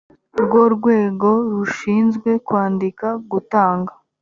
rwo 0.43 0.61
rwego 0.75 1.29
rushinzwe 1.55 2.29
kwandika 2.47 3.07
gutanga 3.31 3.93